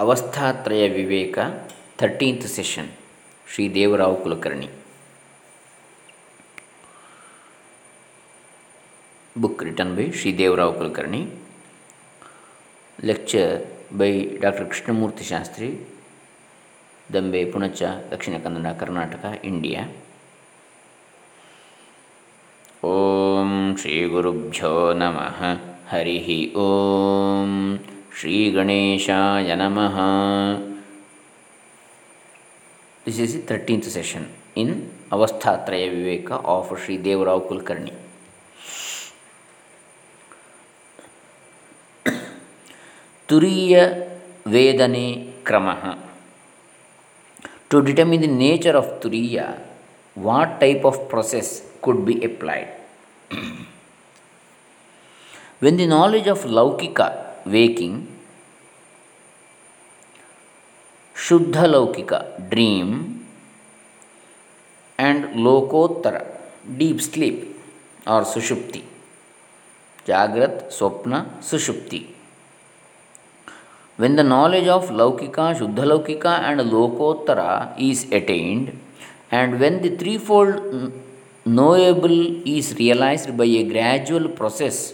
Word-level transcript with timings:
Avasthatraya 0.00 0.88
Viveka 0.88 1.38
thirteenth 1.98 2.46
session 2.46 2.88
Shri 3.54 3.74
Devarao 3.74 4.22
Kulkarni. 4.22 4.68
Book 9.38 9.64
written 9.64 9.96
by 9.96 10.10
Shri 10.10 10.38
Devarao 10.38 10.74
Kulkarni. 10.74 11.30
Lecture 13.04 13.66
by 13.92 14.28
doctor 14.40 14.68
Krishnamurthy 14.68 15.24
Shastri. 15.24 15.68
Dambe 17.12 17.44
Punacha 17.44 17.82
Dakshina 18.10 18.34
Kannada 18.44 18.72
Karnataka 18.72 19.24
India 19.44 19.82
Om 22.84 23.76
Shri 23.76 24.04
ಗುರುಭ್ಯೋ 24.04 24.92
ನಮಃ. 24.92 25.42
ಹರಿ 25.90 26.54
ಓಂ. 26.54 27.78
ಶ್ರೀ 28.10 28.36
ಗಣೇಶಾಯ 28.50 29.54
ನಮಃ 29.54 29.96
this 33.06 33.20
is 33.20 33.34
the 33.34 33.42
thirteenth 33.42 33.88
session 33.90 34.26
in 34.56 34.72
Avasthatraya 35.12 35.84
Viveka 35.88 36.30
of 36.54 36.72
Shri 36.84 36.94
Devarao 37.04 37.42
Kulkarni 37.48 37.94
Turiya 43.28 43.74
ವೇದನೆ 44.46 45.06
ಕ್ರಮ 45.44 45.68
to 47.70 47.80
determine 47.80 48.22
the 48.22 48.30
nature 48.38 48.76
of 48.76 48.92
Turiya 49.02 49.40
what 50.16 50.54
type 50.60 50.84
of 50.86 51.00
process 51.10 51.52
could 51.80 52.04
be 52.04 52.16
applied 52.24 52.70
when 55.62 55.78
the 55.78 55.88
knowledge 55.92 56.28
of 56.28 56.44
laukika 56.52 57.00
waking 57.47 57.99
ಶುದ್ಧ 61.15 61.59
ಲೌಕಿಕ 61.65 62.13
dream 62.49 62.95
and 64.99 65.25
lokottara 65.37 66.15
deep 66.77 67.01
sleep 67.01 67.43
R 68.07 68.25
ಸುಷುಪ್ತಿ 68.25 68.81
ಜಾಗ್ರತ್ 70.07 70.71
Swapna 70.71 71.15
ಸುಷುಪ್ತಿ 71.49 72.01
When 73.97 74.17
the 74.17 74.23
knowledge 74.23 74.67
of 74.67 74.89
Laukika, 74.89 75.55
Shuddha 75.57 75.85
Laukika, 75.85 76.39
and 76.41 76.59
Lokottara 76.59 77.79
is 77.79 78.03
attained, 78.11 78.77
and 79.31 79.57
when 79.57 79.81
the 79.81 79.95
threefold 79.95 80.91
knowable 81.45 82.45
is 82.45 82.75
realized 82.75 83.37
by 83.37 83.45
a 83.45 83.63
gradual 83.63 84.27
process, 84.29 84.93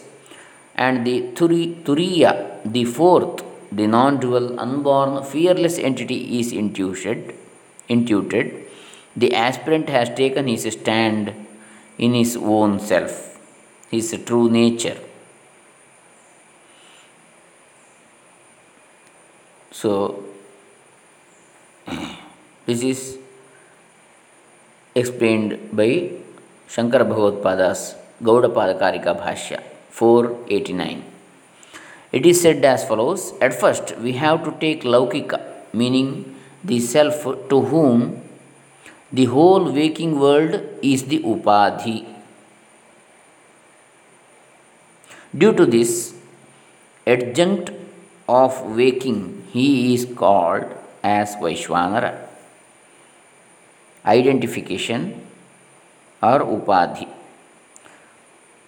and 0.77 1.06
the 1.06 1.22
turi, 1.34 1.82
Turiya, 1.82 2.60
the 2.64 2.84
fourth, 2.84 3.42
the 3.72 3.86
non 3.86 4.20
dual, 4.20 4.60
unborn, 4.60 5.24
fearless 5.24 5.78
entity 5.78 6.38
is 6.38 6.52
intuited, 6.52 7.34
intuited, 7.88 8.66
the 9.16 9.34
aspirant 9.34 9.88
has 9.88 10.10
taken 10.10 10.47
his 10.47 10.64
stand 10.70 11.32
in 11.97 12.12
his 12.12 12.36
own 12.36 12.78
self, 12.78 13.38
his 13.91 14.14
true 14.27 14.50
nature. 14.50 14.98
So, 19.70 20.24
this 22.66 22.82
is 22.82 23.19
explained 24.94 25.70
by 25.72 26.10
Shankara 26.69 27.08
Bhagavad-pada's 27.08 27.94
Gaudapada 28.22 28.78
Bhashya 28.78 29.75
489. 29.98 31.05
It 32.12 32.27
is 32.27 32.41
said 32.42 32.62
as 32.64 32.86
follows 32.86 33.33
At 33.41 33.55
first, 33.58 33.97
we 33.98 34.12
have 34.12 34.44
to 34.44 34.53
take 34.61 34.83
Laukika, 34.83 35.41
meaning 35.72 36.36
the 36.62 36.80
self 36.80 37.22
to 37.50 37.61
whom 37.70 38.22
the 39.11 39.25
whole 39.25 39.72
waking 39.72 40.19
world 40.20 40.61
is 40.83 41.05
the 41.05 41.20
Upadhi. 41.20 42.05
Due 45.37 45.54
to 45.54 45.65
this, 45.65 46.15
adjunct 47.06 47.70
of 48.28 48.60
waking 48.76 49.44
he 49.53 49.94
is 49.94 50.06
called 50.22 50.65
as 51.03 51.37
Vaishwanara. 51.37 52.15
Identification 54.04 55.26
or 56.22 56.41
Upadhi. 56.41 57.16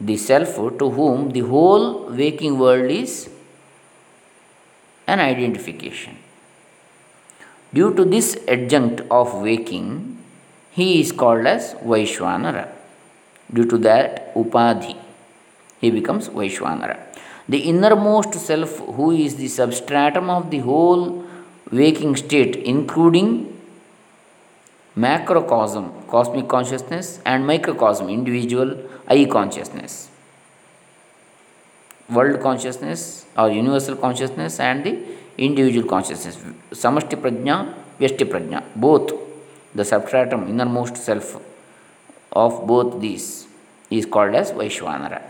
The 0.01 0.17
self 0.17 0.55
to 0.79 0.91
whom 0.91 1.31
the 1.31 1.41
whole 1.41 2.11
waking 2.11 2.59
world 2.59 2.91
is 2.91 3.29
an 5.07 5.21
identification. 5.21 6.17
Due 7.73 7.95
to 7.95 8.05
this 8.05 8.39
adjunct 8.47 9.03
of 9.11 9.43
waking, 9.43 10.19
he 10.71 11.01
is 11.01 11.13
called 11.13 11.47
as 11.47 11.75
Vaishwanara. 11.75 12.69
Due 13.53 13.65
to 13.65 13.79
that 13.79 14.35
Upadhi, 14.35 14.97
he 15.81 15.91
becomes 15.91 16.29
Vaishwanara 16.29 17.09
the 17.49 17.59
innermost 17.59 18.35
self, 18.35 18.79
who 18.79 19.11
is 19.11 19.37
the 19.37 19.49
substratum 19.49 20.29
of 20.29 20.51
the 20.51 20.59
whole 20.59 21.25
waking 21.73 22.15
state, 22.17 22.57
including 22.57 23.58
macrocosm, 25.07 25.87
cosmic 26.09 26.49
consciousness, 26.49 27.21
and 27.25 27.47
microcosm, 27.47 28.09
individual 28.09 28.71
I 29.07 29.25
consciousness, 29.27 30.11
world 32.11 32.41
consciousness 32.41 33.27
or 33.37 33.51
universal 33.51 33.97
consciousness, 33.97 34.59
and 34.61 34.85
the 34.85 34.95
individual 35.39 35.89
consciousness, 35.89 36.37
samashti 36.83 37.17
prajna, 37.25 37.75
vyashti 38.01 38.25
prajna, 38.33 38.63
both 38.75 39.13
the 39.75 39.85
substratum, 39.85 40.49
innermost 40.49 40.97
self 40.97 41.41
of 42.33 42.67
both 42.67 43.01
these 43.01 43.47
is 43.91 44.05
called 44.05 44.35
as 44.35 44.53
Vaishwanara. 44.53 45.23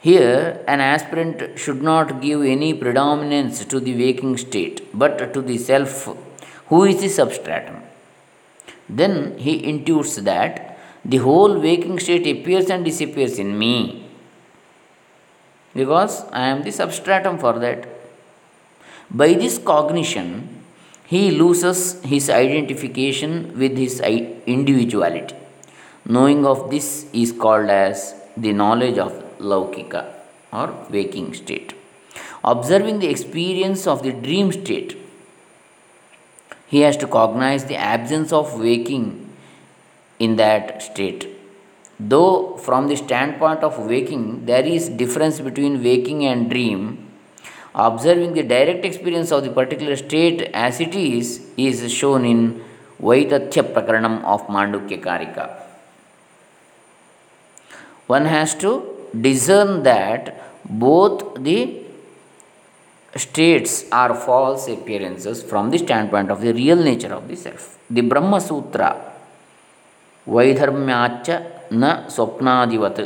Here, 0.00 0.64
an 0.66 0.80
aspirant 0.80 1.58
should 1.58 1.82
not 1.82 2.22
give 2.22 2.42
any 2.42 2.72
predominance 2.72 3.64
to 3.66 3.80
the 3.80 3.94
waking 4.02 4.36
state, 4.38 4.88
but 4.94 5.34
to 5.34 5.42
the 5.42 5.58
self, 5.58 6.08
who 6.70 6.84
is 6.84 7.00
the 7.02 7.08
substratum. 7.08 7.78
Then 8.88 9.38
he 9.38 9.60
intuits 9.70 10.16
that 10.24 10.78
the 11.04 11.18
whole 11.18 11.58
waking 11.60 11.98
state 11.98 12.26
appears 12.26 12.70
and 12.70 12.84
disappears 12.84 13.38
in 13.38 13.58
me, 13.58 14.06
because 15.74 16.24
I 16.32 16.46
am 16.46 16.62
the 16.62 16.72
substratum 16.72 17.38
for 17.38 17.58
that. 17.58 17.88
By 19.10 19.34
this 19.34 19.58
cognition, 19.58 20.62
he 21.06 21.30
loses 21.32 22.00
his 22.02 22.30
identification 22.30 23.58
with 23.58 23.76
his 23.76 24.00
individuality. 24.00 25.34
Knowing 26.06 26.46
of 26.46 26.70
this 26.70 27.06
is 27.12 27.32
called 27.32 27.68
as 27.68 28.14
the 28.36 28.52
knowledge 28.52 28.98
of 28.98 29.12
laukika 29.38 30.02
or 30.52 30.72
waking 30.90 31.34
state. 31.34 31.74
Observing 32.44 33.00
the 33.00 33.08
experience 33.08 33.86
of 33.86 34.02
the 34.02 34.12
dream 34.12 34.52
state, 34.52 34.96
he 36.72 36.80
has 36.86 36.96
to 37.02 37.06
cognize 37.18 37.64
the 37.64 37.76
absence 37.76 38.32
of 38.32 38.58
waking 38.60 39.04
in 40.18 40.36
that 40.36 40.82
state. 40.82 41.28
Though 41.98 42.56
from 42.56 42.88
the 42.88 42.96
standpoint 42.96 43.64
of 43.68 43.78
waking 43.92 44.46
there 44.46 44.64
is 44.64 44.88
difference 44.88 45.40
between 45.40 45.82
waking 45.82 46.24
and 46.24 46.48
dream, 46.48 47.10
observing 47.74 48.34
the 48.34 48.42
direct 48.42 48.84
experience 48.84 49.32
of 49.32 49.42
the 49.44 49.50
particular 49.50 49.96
state 49.96 50.42
as 50.54 50.80
it 50.80 50.94
is 50.94 51.46
is 51.56 51.92
shown 51.92 52.24
in 52.24 52.62
Vaitathya 53.00 53.64
Prakaranam 53.74 54.22
of 54.24 54.46
Mandukya 54.46 55.02
Karika. 55.02 55.46
One 58.06 58.26
has 58.26 58.54
to 58.56 58.70
discern 59.28 59.82
that 59.82 60.36
both 60.64 61.42
the 61.42 61.79
states 63.16 63.84
are 63.90 64.14
false 64.14 64.68
appearances 64.68 65.42
from 65.42 65.70
the 65.70 65.78
standpoint 65.78 66.30
of 66.30 66.40
the 66.40 66.52
real 66.52 66.76
nature 66.76 67.12
of 67.12 67.26
the 67.28 67.36
self. 67.36 67.78
The 67.90 68.02
Brahma 68.02 68.40
Sutra, 68.40 68.90
Vaidharmyacha 70.26 71.70
na 71.72 72.06
Swapnadivat 72.06 72.98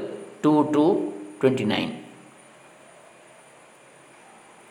2 0.42 0.70
to 0.72 1.12
29. 1.40 2.04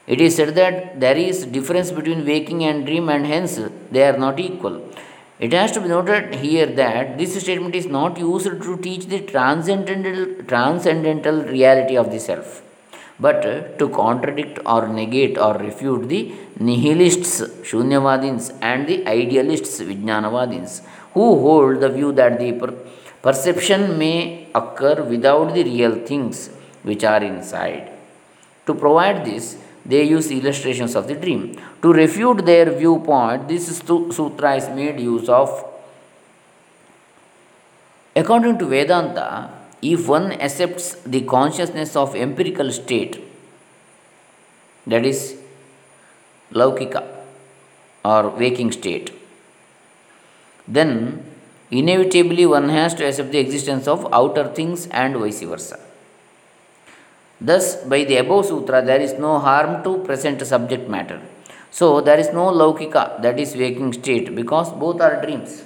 It 0.06 0.20
is 0.20 0.36
said 0.36 0.54
that 0.56 1.00
there 1.00 1.16
is 1.16 1.46
difference 1.46 1.90
between 1.90 2.26
waking 2.26 2.64
and 2.66 2.86
dream 2.86 3.08
and 3.10 3.26
hence 3.26 3.60
they 3.90 4.04
are 4.04 4.18
not 4.18 4.40
equal. 4.40 4.82
It 5.40 5.54
has 5.54 5.72
to 5.74 5.82
be 5.82 5.88
noted 5.88 6.36
here 6.36 6.66
that 6.66 7.18
this 7.18 7.42
statement 7.42 7.74
is 7.74 7.86
not 7.86 8.18
used 8.18 8.46
to 8.66 8.78
teach 8.78 9.06
the 9.08 9.22
transcendental, 9.22 10.44
transcendental 10.46 11.44
reality 11.44 11.98
of 11.98 12.12
the 12.12 12.20
self, 12.20 12.62
but 13.26 13.46
uh, 13.46 13.62
to 13.80 13.86
contradict 14.02 14.60
or 14.74 14.82
negate 15.00 15.38
or 15.38 15.54
refute 15.68 16.04
the 16.14 16.22
nihilists, 16.68 17.36
Shunyavadins, 17.70 18.46
and 18.62 18.88
the 18.88 18.98
idealists, 19.08 19.80
Vijnanavadins, 19.90 20.74
who 21.14 21.26
hold 21.46 21.80
the 21.80 21.90
view 21.98 22.12
that 22.20 22.40
the 22.40 22.52
per- 22.54 22.76
perception 23.22 23.98
may 23.98 24.48
occur 24.54 24.98
without 25.04 25.54
the 25.54 25.64
real 25.64 25.96
things 26.10 26.50
which 26.84 27.04
are 27.04 27.24
inside. 27.24 27.86
To 28.68 28.74
provide 28.74 29.26
this, 29.26 29.58
they 29.86 30.04
use 30.04 30.30
illustrations 30.32 30.96
of 30.96 31.08
the 31.08 31.16
dream. 31.16 31.58
To 31.82 31.94
refute 31.94 32.46
their 32.46 32.72
viewpoint, 32.72 33.48
this 33.48 33.66
sutra 33.78 34.56
is 34.56 34.70
made 34.70 35.00
use 35.00 35.30
of. 35.30 35.50
According 38.16 38.60
to 38.60 38.66
Vedanta, 38.66 39.63
if 39.92 40.08
one 40.08 40.32
accepts 40.48 40.88
the 41.14 41.22
consciousness 41.22 41.96
of 41.96 42.16
empirical 42.16 42.72
state, 42.72 43.22
that 44.88 45.06
is 45.06 45.38
laukika 46.52 47.04
or 48.06 48.30
waking 48.30 48.72
state, 48.72 49.12
then 50.68 50.90
inevitably 51.72 52.46
one 52.46 52.70
has 52.70 52.94
to 52.96 53.06
accept 53.06 53.32
the 53.32 53.40
existence 53.40 53.88
of 53.88 54.08
outer 54.14 54.48
things 54.60 54.88
and 54.88 55.16
vice 55.16 55.42
versa. 55.42 55.80
Thus, 57.42 57.76
by 57.84 58.04
the 58.06 58.18
above 58.18 58.46
sutra, 58.46 58.82
there 58.90 59.02
is 59.02 59.14
no 59.14 59.40
harm 59.40 59.84
to 59.84 59.98
present 60.06 60.46
subject 60.46 60.88
matter. 60.88 61.22
So, 61.72 62.00
there 62.00 62.20
is 62.20 62.32
no 62.32 62.46
laukika, 62.52 63.22
that 63.22 63.40
is 63.40 63.56
waking 63.56 63.94
state, 63.94 64.34
because 64.34 64.72
both 64.72 65.02
are 65.02 65.22
dreams. 65.22 65.64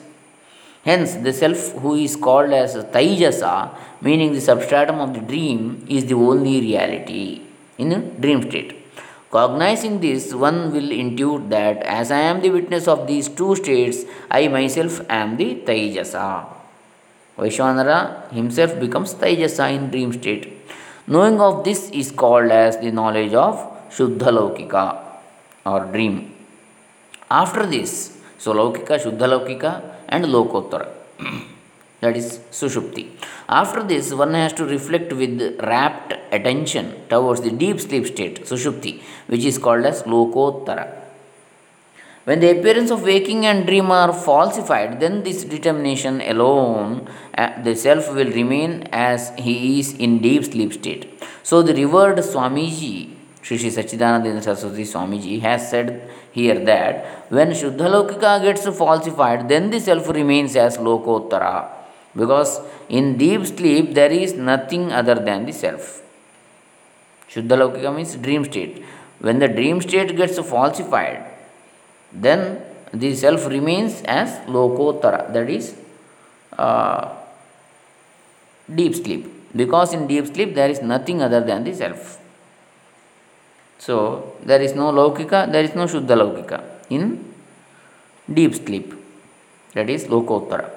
Hence, 0.88 1.16
the 1.25 1.34
self 1.34 1.74
who 1.81 1.95
is 1.95 2.16
called 2.16 2.51
as 2.54 2.75
Taijasa, 2.95 3.54
meaning 4.01 4.31
the 4.34 4.39
substratum 4.39 5.00
of 5.06 5.13
the 5.13 5.19
dream, 5.19 5.86
is 5.89 6.06
the 6.06 6.13
only 6.13 6.62
reality 6.62 7.42
in 7.78 7.92
a 7.92 8.00
dream 8.00 8.42
state. 8.50 8.72
Cognizing 9.30 10.00
this, 10.00 10.34
one 10.34 10.72
will 10.72 10.89
intuit 11.01 11.50
that 11.50 11.84
as 11.84 12.10
I 12.10 12.19
am 12.19 12.39
the 12.39 12.51
witness 12.51 12.88
of 12.88 13.06
these 13.06 13.28
two 13.28 13.57
states, 13.57 14.06
I 14.31 14.48
myself 14.48 15.01
am 15.10 15.36
the 15.36 15.56
Taijasa. 15.56 16.45
Vaishwanara 17.38 18.31
himself 18.31 18.80
becomes 18.80 19.13
Taijasa 19.13 19.66
in 19.75 19.92
dream 19.92 20.13
state. 20.13 20.54
Knowing 21.06 21.42
of 21.42 21.66
this 21.66 21.90
is 21.90 22.12
called 22.12 22.50
as 22.50 22.78
the 22.78 22.92
knowledge 22.92 23.33
of 23.33 23.56
Shuddha 23.90 24.31
Laukika 24.38 24.86
or 25.66 25.86
dream. 25.92 26.33
After 27.30 27.66
this, 27.66 28.18
so 28.38 28.54
Laukika, 28.54 28.95
Shuddha 29.04 29.28
Laukika, 29.33 29.96
and 30.09 30.25
Lokottara. 30.25 30.89
that 32.01 32.15
is 32.15 32.39
Sushupti. 32.51 33.09
After 33.50 33.83
this, 33.83 34.13
one 34.13 34.33
has 34.33 34.54
to 34.54 34.65
reflect 34.65 35.13
with 35.13 35.59
rapt 35.62 36.13
attention 36.31 37.07
towards 37.09 37.42
the 37.42 37.51
deep 37.51 37.80
sleep 37.80 38.06
state, 38.07 38.45
Sushupti, 38.45 39.01
which 39.27 39.44
is 39.44 39.57
called 39.57 39.86
as 39.86 40.04
Lokottara. 40.04 41.04
When 42.27 42.42
the 42.42 42.59
appearance 42.59 42.92
of 42.92 43.04
waking 43.04 43.45
and 43.45 43.65
dream 43.65 43.89
are 43.89 44.12
falsified, 44.12 45.00
then 45.00 45.24
this 45.24 45.45
determination 45.45 46.19
alone, 46.19 47.07
uh, 47.38 47.62
the 47.63 47.74
self 47.74 48.13
will 48.13 48.30
remain 48.30 48.83
as 48.92 49.31
he 49.38 49.80
is 49.80 49.94
in 49.94 50.19
deep 50.19 50.44
sleep 50.44 50.74
state. 50.74 51.24
So 51.42 51.62
the 51.62 51.74
revered 51.74 52.18
Swamiji, 52.18 53.13
Sri 53.42 53.57
Sri 53.57 53.69
Sachidananda 53.69 54.44
Saraswati 54.44 54.83
Swamiji, 54.83 55.39
has 55.39 55.69
said 55.69 56.09
here 56.38 56.60
that 56.72 57.06
when 57.30 57.50
Shuddha 57.51 58.42
gets 58.42 58.66
falsified, 58.81 59.48
then 59.50 59.69
the 59.69 59.80
self 59.80 60.10
remains 60.10 60.56
as 60.56 60.78
Lokottara. 60.78 61.69
Because 62.16 62.60
in 62.89 63.18
deep 63.18 63.45
sleep 63.45 63.94
there 63.94 64.12
is 64.12 64.34
nothing 64.34 64.92
other 64.92 65.16
than 65.16 65.45
the 65.45 65.51
self. 65.51 66.01
Shuddha 67.30 67.95
means 67.95 68.16
dream 68.16 68.45
state. 68.45 68.84
When 69.19 69.39
the 69.39 69.48
dream 69.48 69.81
state 69.81 70.16
gets 70.16 70.39
falsified, 70.39 71.25
then 72.12 72.62
the 72.94 73.13
self 73.16 73.48
remains 73.48 74.01
as 74.04 74.30
lokottara 74.48 75.31
that 75.33 75.50
is 75.50 75.75
uh, 76.57 77.13
deep 78.74 78.95
sleep 78.95 79.25
because 79.56 79.94
in 79.94 80.07
deep 80.07 80.25
sleep 80.28 80.56
there 80.56 80.69
is 80.69 80.81
nothing 80.81 81.22
other 81.22 81.42
than 81.42 81.63
the 81.63 81.74
self 81.74 82.19
so 83.85 83.95
there 84.50 84.62
is 84.68 84.74
no 84.81 84.88
laukika 85.00 85.39
there 85.53 85.65
is 85.69 85.75
no 85.81 85.85
shuddha 85.94 86.18
laukika 86.24 86.59
in 86.97 87.03
deep 88.39 88.53
sleep 88.62 88.88
that 89.75 89.89
is 89.95 90.03
lokottara 90.13 90.68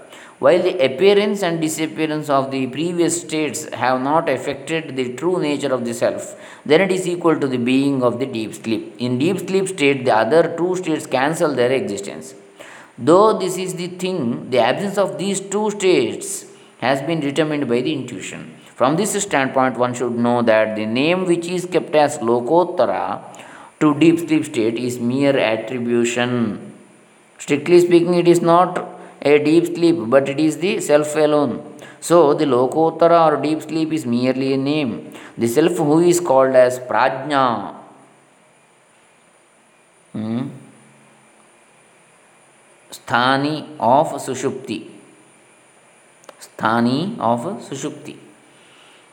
while 0.45 0.63
the 0.63 0.75
appearance 0.83 1.43
and 1.43 1.61
disappearance 1.61 2.31
of 2.31 2.51
the 2.51 2.67
previous 2.69 3.21
states 3.21 3.69
have 3.75 4.01
not 4.01 4.27
affected 4.27 4.97
the 4.97 5.13
true 5.15 5.39
nature 5.39 5.71
of 5.75 5.85
the 5.85 5.93
self, 5.93 6.35
then 6.65 6.81
it 6.81 6.91
is 6.91 7.07
equal 7.07 7.39
to 7.39 7.47
the 7.47 7.59
being 7.59 8.03
of 8.03 8.19
the 8.19 8.25
deep 8.25 8.55
sleep. 8.55 8.95
In 8.99 9.19
deep 9.19 9.39
sleep 9.41 9.69
state, 9.69 10.07
the 10.07 10.17
other 10.17 10.57
two 10.57 10.77
states 10.77 11.07
cancel 11.07 11.55
their 11.55 11.71
existence. 11.71 12.35
Though 12.97 13.39
this 13.39 13.59
is 13.59 13.75
the 13.75 13.89
thing, 13.89 14.49
the 14.49 14.61
absence 14.61 14.97
of 14.97 15.19
these 15.19 15.41
two 15.41 15.71
states 15.73 16.47
has 16.79 17.03
been 17.03 17.21
determined 17.21 17.69
by 17.69 17.83
the 17.83 17.93
intuition. 17.93 18.57
From 18.81 18.97
this 18.97 19.13
standpoint, 19.23 19.77
one 19.77 19.93
should 19.93 20.17
know 20.17 20.41
that 20.41 20.75
the 20.75 20.87
name 20.87 21.27
which 21.27 21.47
is 21.47 21.67
kept 21.67 21.95
as 21.95 22.17
Lokottara 22.17 23.23
to 23.79 23.95
deep 24.03 24.21
sleep 24.21 24.47
state 24.47 24.79
is 24.79 24.99
mere 24.99 25.39
attribution. 25.39 26.31
Strictly 27.39 27.81
speaking, 27.81 28.15
it 28.15 28.27
is 28.27 28.41
not 28.41 28.79
a 29.21 29.39
deep 29.39 29.67
sleep, 29.67 29.97
but 30.07 30.31
it 30.31 30.41
is 30.41 30.57
the 30.57 30.81
self 30.81 31.15
alone. 31.15 31.53
So, 32.01 32.33
the 32.33 32.47
Lokottara 32.47 33.19
or 33.27 33.37
deep 33.43 33.61
sleep 33.61 33.93
is 33.93 34.07
merely 34.07 34.55
a 34.55 34.57
name. 34.57 35.13
The 35.37 35.47
self 35.47 35.77
who 35.77 36.01
is 36.01 36.19
called 36.19 36.57
as 36.57 36.79
Prajna. 36.79 37.75
Hmm? 40.15 40.49
Sthani 42.91 43.77
of 43.79 44.17
Sushupti. 44.25 44.81
Sthani 46.41 47.19
of 47.19 47.41
Sushupti. 47.69 48.30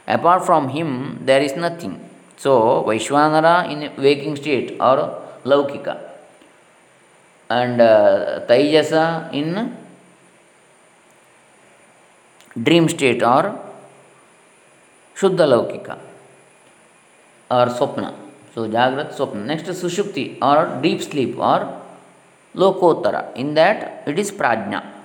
Apart 0.08 0.46
from 0.46 0.70
him, 0.70 1.20
there 1.26 1.42
is 1.42 1.56
nothing. 1.56 2.00
So, 2.38 2.84
Vaishwanara 2.88 3.70
in 3.72 4.02
waking 4.02 4.36
state 4.36 4.78
or 4.80 5.22
Laukika 5.44 6.00
and 7.50 7.82
uh, 7.82 8.42
Taijasa 8.48 9.34
in 9.34 9.76
dream 12.62 12.88
state 12.90 13.24
or 13.24 13.60
Shuddha 15.16 15.46
Laukika 15.54 15.98
or 17.50 17.68
Swapna. 17.68 18.14
So 18.54 18.68
Jagrat 18.68 19.16
Swapna. 19.16 19.46
Next 19.46 19.64
Sushupti 19.64 20.38
or 20.42 20.82
deep 20.82 21.02
sleep 21.02 21.38
or 21.38 21.82
Lokottara. 22.56 23.36
In 23.36 23.54
that 23.54 24.04
it 24.06 24.20
is 24.20 24.32
Prajna. 24.32 24.97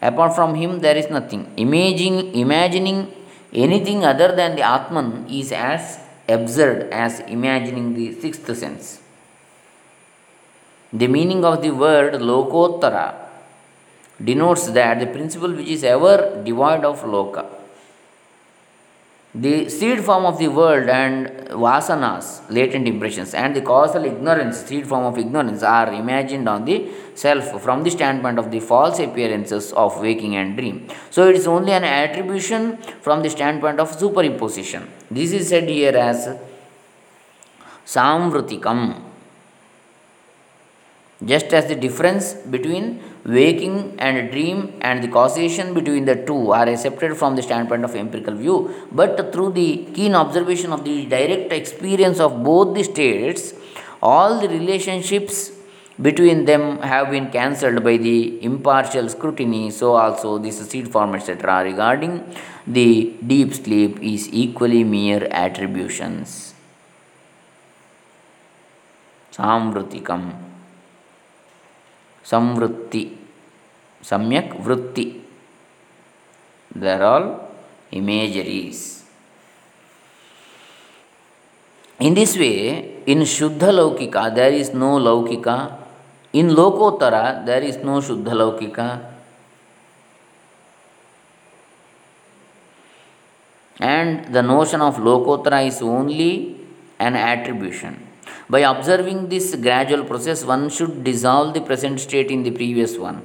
Apart 0.00 0.34
from 0.34 0.54
him 0.54 0.80
there 0.80 0.96
is 0.96 1.10
nothing. 1.10 1.52
Imagining 1.56 3.12
anything 3.52 4.04
other 4.04 4.34
than 4.34 4.56
the 4.56 4.62
Atman 4.62 5.26
is 5.28 5.52
as 5.52 5.98
absurd 6.28 6.90
as 6.90 7.20
imagining 7.20 7.94
the 7.94 8.12
sixth 8.20 8.54
sense. 8.56 9.00
The 10.92 11.08
meaning 11.08 11.44
of 11.44 11.62
the 11.62 11.70
word 11.70 12.14
Lokottara 12.14 13.14
denotes 14.22 14.66
that 14.68 15.00
the 15.00 15.06
principle 15.06 15.52
which 15.52 15.68
is 15.68 15.84
ever 15.84 16.42
devoid 16.44 16.84
of 16.84 17.02
loka. 17.02 17.57
The 19.40 19.68
seed 19.68 20.00
form 20.00 20.24
of 20.26 20.36
the 20.40 20.48
world 20.48 20.88
and 20.88 21.28
vasanas, 21.64 22.42
latent 22.50 22.88
impressions, 22.88 23.34
and 23.34 23.54
the 23.54 23.60
causal 23.60 24.04
ignorance, 24.04 24.56
seed 24.66 24.84
form 24.84 25.04
of 25.04 25.16
ignorance, 25.16 25.62
are 25.62 25.92
imagined 25.92 26.48
on 26.48 26.64
the 26.64 26.90
self 27.14 27.62
from 27.62 27.84
the 27.84 27.90
standpoint 27.90 28.40
of 28.40 28.50
the 28.50 28.58
false 28.58 28.98
appearances 28.98 29.72
of 29.74 30.00
waking 30.00 30.34
and 30.34 30.56
dream. 30.56 30.88
So, 31.10 31.28
it 31.28 31.36
is 31.36 31.46
only 31.46 31.70
an 31.70 31.84
attribution 31.84 32.78
from 33.00 33.22
the 33.22 33.30
standpoint 33.30 33.78
of 33.78 33.96
superimposition. 33.96 34.88
This 35.08 35.30
is 35.30 35.50
said 35.50 35.68
here 35.68 35.96
as 35.96 36.36
samvritikam 37.86 39.07
just 41.24 41.52
as 41.52 41.66
the 41.66 41.74
difference 41.74 42.34
between 42.34 43.02
waking 43.24 43.94
and 43.98 44.30
dream 44.30 44.78
and 44.80 45.02
the 45.02 45.08
causation 45.08 45.74
between 45.74 46.04
the 46.04 46.14
two 46.14 46.52
are 46.52 46.68
accepted 46.68 47.16
from 47.16 47.34
the 47.34 47.42
standpoint 47.42 47.84
of 47.84 47.94
empirical 47.96 48.34
view, 48.34 48.72
but 48.92 49.32
through 49.32 49.52
the 49.52 49.84
keen 49.94 50.14
observation 50.14 50.72
of 50.72 50.84
the 50.84 51.06
direct 51.06 51.52
experience 51.52 52.20
of 52.20 52.42
both 52.44 52.74
the 52.74 52.84
states, 52.84 53.52
all 54.00 54.40
the 54.40 54.48
relationships 54.48 55.50
between 56.00 56.44
them 56.44 56.78
have 56.78 57.10
been 57.10 57.28
cancelled 57.30 57.82
by 57.82 57.96
the 57.96 58.42
impartial 58.42 59.08
scrutiny. 59.08 59.70
So, 59.70 59.96
also, 59.96 60.38
this 60.38 60.58
seed 60.70 60.88
form, 60.92 61.16
etc., 61.16 61.64
regarding 61.64 62.24
the 62.66 63.14
deep 63.26 63.54
sleep 63.54 63.98
is 64.00 64.28
equally 64.32 64.84
mere 64.84 65.26
attributions. 65.32 66.54
Samvrutikam. 69.32 70.47
Samvrutti 72.30 73.02
samyak 74.10 74.54
vrutti 74.64 75.06
they 76.80 76.92
are 76.94 77.04
all 77.12 77.26
imageries 78.00 78.80
in 82.06 82.14
this 82.20 82.34
way 82.42 82.56
in 83.12 83.20
shuddha 83.36 83.70
laukika 83.80 84.24
there 84.40 84.56
is 84.62 84.70
no 84.82 84.90
laukika 85.08 85.58
in 86.40 86.48
lokottara 86.60 87.24
there 87.48 87.64
is 87.70 87.78
no 87.90 87.96
shuddha 88.08 88.34
laukika 88.42 88.88
and 93.80 94.32
the 94.34 94.42
notion 94.42 94.80
of 94.80 94.96
lokottara 94.96 95.66
is 95.66 95.80
only 95.82 96.56
an 96.98 97.14
attribution. 97.14 98.07
By 98.48 98.60
observing 98.60 99.28
this 99.28 99.54
gradual 99.54 100.04
process, 100.04 100.44
one 100.44 100.70
should 100.70 101.04
dissolve 101.04 101.54
the 101.54 101.60
present 101.60 102.00
state 102.00 102.30
in 102.30 102.42
the 102.42 102.50
previous 102.50 102.96
one. 102.96 103.20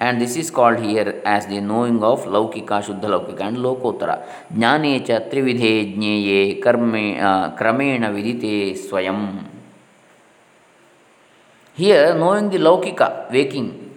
And 0.00 0.18
this 0.18 0.34
is 0.36 0.50
called 0.50 0.78
here 0.80 1.20
as 1.26 1.46
the 1.46 1.60
knowing 1.60 2.02
of 2.02 2.24
Laukika, 2.24 2.82
Shuddha 2.82 3.04
Laukika 3.04 3.42
and 3.42 3.58
Lokottara. 3.58 4.22
Jnane 4.50 5.06
cha 5.06 5.20
trividhe 5.30 5.94
jneye 5.94 6.58
karme, 6.62 7.20
uh, 7.20 7.54
kramena 7.54 8.10
vidite 8.10 8.78
swayam. 8.78 9.44
Here, 11.74 12.14
knowing 12.14 12.48
the 12.48 12.56
Laukika, 12.56 13.30
waking, 13.30 13.90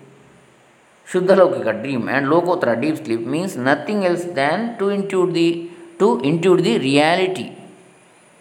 Shuddha 1.08 1.38
Laukika, 1.38 1.82
dream, 1.82 2.10
and 2.10 2.28
Lokottara, 2.28 2.80
deep 2.80 2.98
sleep, 2.98 3.22
means 3.22 3.56
nothing 3.56 4.06
else 4.06 4.25
than 4.25 4.78
to 4.78 4.86
intuit 4.86 5.34
the, 5.34 5.70
to 6.00 6.18
intuit 6.20 6.63
the 6.63 6.80
reality 6.80 7.62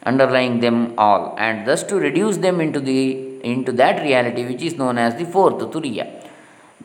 underlying 0.04 0.61
them 0.61 0.94
all, 0.99 1.35
and 1.38 1.66
thus 1.66 1.82
to 1.85 1.97
reduce 1.97 2.38
them 2.38 2.61
into, 2.61 2.80
the, 2.80 3.40
into 3.42 3.73
that 3.73 4.02
reality 4.02 4.44
which 4.44 4.62
is 4.62 4.75
known 4.75 4.99
as 4.99 5.14
the 5.16 5.25
fourth, 5.25 5.59
Turiya. 5.71 6.23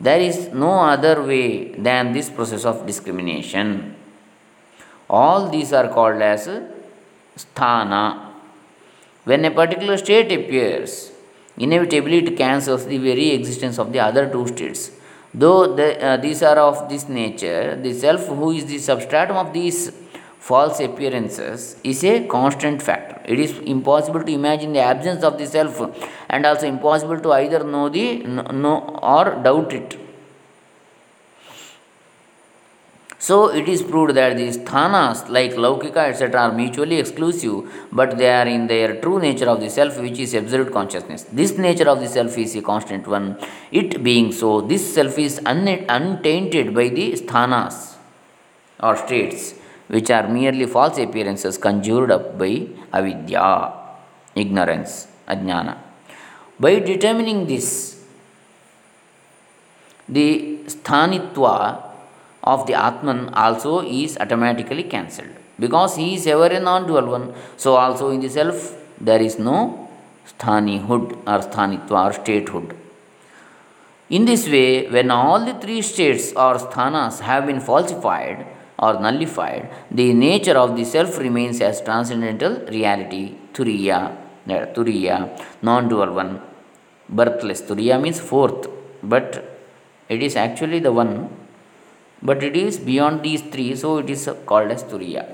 There 0.00 0.20
is 0.20 0.50
no 0.52 0.80
other 0.80 1.22
way 1.22 1.72
than 1.72 2.12
this 2.12 2.30
process 2.30 2.64
of 2.64 2.86
discrimination. 2.86 3.96
All 5.10 5.48
these 5.48 5.72
are 5.72 5.88
called 5.88 6.22
as 6.22 6.48
sthana. 7.36 8.26
When 9.24 9.44
a 9.44 9.50
particular 9.50 9.96
state 9.96 10.30
appears, 10.30 11.10
inevitably 11.56 12.18
it 12.18 12.36
cancels 12.36 12.86
the 12.86 12.98
very 12.98 13.30
existence 13.30 13.78
of 13.78 13.92
the 13.92 14.00
other 14.00 14.30
two 14.30 14.46
states. 14.46 14.92
Though 15.34 15.74
the, 15.74 16.02
uh, 16.02 16.16
these 16.18 16.42
are 16.42 16.58
of 16.58 16.88
this 16.88 17.08
nature, 17.08 17.76
the 17.76 17.92
self, 17.92 18.26
who 18.26 18.52
is 18.52 18.66
the 18.66 18.78
substratum 18.78 19.36
of 19.36 19.52
these 19.52 19.92
false 20.38 20.80
appearances, 20.80 21.78
is 21.84 22.04
a 22.04 22.26
constant 22.26 22.82
factor. 22.82 23.07
It 23.32 23.38
is 23.38 23.52
impossible 23.74 24.22
to 24.24 24.32
imagine 24.32 24.72
the 24.72 24.84
absence 24.92 25.22
of 25.22 25.38
the 25.38 25.46
self 25.46 25.80
and 26.28 26.46
also 26.46 26.66
impossible 26.66 27.20
to 27.20 27.32
either 27.32 27.62
know 27.62 27.88
the 27.88 28.04
know 28.64 28.76
or 29.14 29.24
doubt 29.46 29.72
it. 29.80 29.98
So 33.20 33.36
it 33.48 33.68
is 33.68 33.82
proved 33.82 34.14
that 34.14 34.36
these 34.36 34.56
sthanas 34.58 35.28
like 35.28 35.52
Laukika 35.64 36.02
etc. 36.10 36.40
are 36.42 36.52
mutually 36.52 36.98
exclusive, 36.98 37.56
but 37.92 38.16
they 38.16 38.30
are 38.30 38.46
in 38.46 38.68
their 38.68 39.00
true 39.02 39.18
nature 39.18 39.48
of 39.50 39.60
the 39.60 39.68
self, 39.68 39.98
which 40.00 40.18
is 40.20 40.34
absolute 40.34 40.72
consciousness. 40.72 41.24
This 41.24 41.58
nature 41.58 41.88
of 41.88 42.00
the 42.00 42.08
self 42.08 42.38
is 42.38 42.54
a 42.54 42.62
constant 42.62 43.06
one. 43.06 43.36
It 43.72 44.02
being 44.04 44.30
so, 44.32 44.60
this 44.60 44.94
self 44.94 45.18
is 45.18 45.40
un- 45.44 45.84
untainted 45.88 46.74
by 46.74 46.88
the 46.90 47.12
sthanas 47.12 47.96
or 48.80 48.96
states, 48.96 49.54
which 49.88 50.10
are 50.10 50.26
merely 50.28 50.66
false 50.66 50.98
appearances 50.98 51.56
conjured 51.58 52.10
up 52.10 52.38
by 52.38 52.66
avidya, 52.92 53.72
ignorance, 54.34 55.08
ajnana. 55.26 55.76
By 56.60 56.78
determining 56.80 57.46
this, 57.46 58.04
the 60.08 60.58
sthanitva 60.66 61.82
of 62.44 62.66
the 62.66 62.74
Atman 62.74 63.28
also 63.34 63.80
is 63.80 64.16
automatically 64.18 64.84
cancelled 64.84 65.34
because 65.58 65.96
he 65.96 66.14
is 66.14 66.26
ever 66.26 66.46
a 66.46 66.60
non 66.60 66.86
dual 66.86 67.06
one. 67.06 67.34
So, 67.56 67.74
also 67.76 68.10
in 68.10 68.20
the 68.20 68.28
self, 68.28 68.74
there 69.00 69.20
is 69.20 69.38
no 69.38 69.88
sthanihood 70.26 71.12
or 71.32 71.38
sthanitva 71.48 72.06
or 72.06 72.12
statehood. 72.12 72.76
In 74.10 74.24
this 74.24 74.48
way, 74.48 74.88
when 74.88 75.10
all 75.10 75.44
the 75.44 75.54
three 75.54 75.82
states 75.82 76.32
or 76.32 76.54
sthanas 76.54 77.20
have 77.20 77.46
been 77.46 77.60
falsified 77.60 78.46
or 78.78 78.94
nullified, 79.00 79.70
the 79.90 80.12
nature 80.12 80.56
of 80.64 80.76
the 80.76 80.84
self 80.84 81.18
remains 81.18 81.60
as 81.60 81.80
transcendental 81.80 82.54
reality, 82.66 83.34
turiya, 83.52 84.16
turiya, 84.46 85.16
non 85.62 85.88
dual 85.88 86.12
one, 86.12 86.40
birthless. 87.08 87.62
Turiya 87.62 88.00
means 88.00 88.20
fourth, 88.20 88.68
but 89.02 89.58
it 90.08 90.22
is 90.22 90.36
actually 90.36 90.78
the 90.78 90.92
one, 90.92 91.28
but 92.22 92.42
it 92.42 92.56
is 92.56 92.78
beyond 92.78 93.22
these 93.22 93.42
three, 93.42 93.74
so 93.74 93.98
it 93.98 94.10
is 94.10 94.28
called 94.46 94.70
as 94.70 94.84
Turiya. 94.84 95.24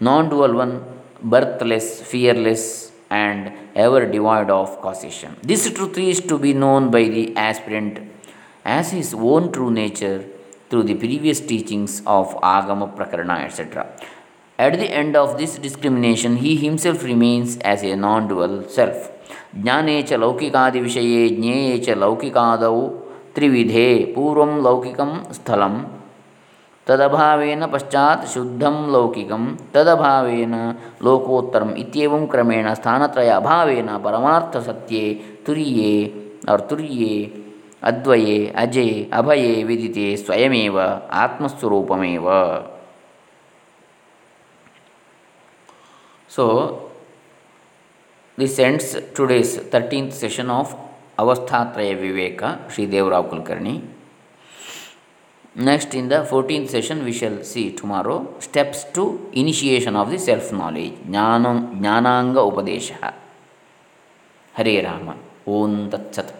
Non 0.00 0.28
dual 0.28 0.54
one, 0.54 0.84
birthless, 1.22 2.02
fearless, 2.02 2.92
and 3.10 3.52
ever 3.74 4.06
devoid 4.06 4.50
of 4.50 4.80
causation. 4.80 5.36
This 5.42 5.70
truth 5.72 5.98
is 5.98 6.20
to 6.20 6.38
be 6.38 6.52
known 6.52 6.90
by 6.90 7.04
the 7.04 7.36
aspirant 7.36 8.00
as 8.64 8.90
his 8.90 9.14
own 9.14 9.52
true 9.52 9.70
nature 9.70 10.24
through 10.74 10.82
the 10.82 10.94
previous 11.02 11.40
teachings 11.40 12.02
of 12.04 12.34
Agama 12.54 12.86
Prakarana, 12.96 13.44
etc. 13.44 13.86
At 14.58 14.72
the 14.80 14.90
end 14.90 15.14
of 15.14 15.38
this 15.38 15.56
discrimination, 15.56 16.36
he 16.38 16.56
himself 16.56 17.04
remains 17.04 17.58
as 17.58 17.84
a 17.84 17.94
non 18.06 18.26
dual 18.28 18.54
self. 18.78 19.10
ज्ञाने 19.64 19.96
च 20.08 20.12
लौकिकादिविषये 20.22 21.28
ज्ञेये 21.40 21.76
च 21.84 21.90
लौकिकादौ 22.02 22.78
त्रिविधे 23.34 23.86
पूर्वं 24.14 24.52
लौकिकं 24.64 25.12
स्थलं 25.36 25.74
तदभावेन 26.86 27.66
पश्चात् 27.74 28.26
शुद्धं 28.32 28.76
लौकिकं 28.94 29.44
तदभावेन 29.74 30.54
लोकोत्तरम् 31.06 31.76
इत्येवं 31.84 32.26
क्रमेण 32.32 32.72
स्थानत्रय 32.80 33.30
अभावेन 33.38 33.96
परमार्थसत्ये 34.06 35.04
तुरीये 35.46 35.94
और 36.50 36.66
तुरीये 36.70 37.14
अद्वये 37.90 38.36
अजे 38.62 38.86
अभये 39.20 39.62
विदिते 39.64 40.16
स्वयमेव 40.16 40.78
आत्मस्वरूपमेव 40.80 42.30
सो 46.36 46.46
This 48.36 48.58
ends 48.58 48.96
today's 49.14 49.56
13th 49.56 50.12
session 50.12 50.50
of 50.50 50.74
Avasthatraya 51.16 51.96
Viveka, 51.96 52.68
Sri 52.68 52.88
Devrao 52.88 53.30
Kulkarni. 53.30 53.80
Next, 55.54 55.94
in 55.94 56.08
the 56.08 56.24
14th 56.24 56.70
session, 56.70 57.04
we 57.04 57.12
shall 57.12 57.44
see 57.44 57.70
tomorrow 57.70 58.34
steps 58.40 58.86
to 58.94 59.30
initiation 59.34 59.94
of 59.94 60.10
the 60.10 60.18
self 60.18 60.50
knowledge, 60.50 60.94
Jnananga 61.08 62.42
Upadesha. 62.50 63.14
Hare 64.54 64.82
Rama. 64.82 65.16
Om 65.46 65.90
Tat 65.90 66.12
Sat. 66.12 66.33